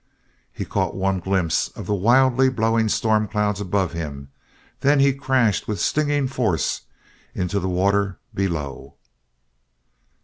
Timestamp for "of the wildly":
1.75-2.49